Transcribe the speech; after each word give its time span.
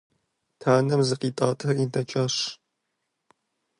Танэм 0.61 1.01
зыкъитӀатэри 1.07 1.85
дэкӀащ. 1.93 2.35